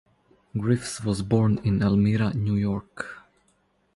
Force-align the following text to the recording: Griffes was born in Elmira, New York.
Griffes 0.55 1.03
was 1.05 1.21
born 1.21 1.59
in 1.63 1.83
Elmira, 1.83 2.33
New 2.33 2.55
York. 2.55 3.21